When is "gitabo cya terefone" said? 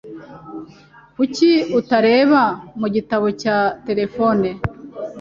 2.95-4.49